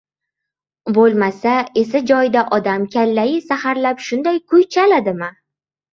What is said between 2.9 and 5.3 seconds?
kallai saharlab shunday kuy chaladimi?